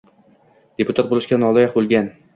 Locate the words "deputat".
0.81-1.11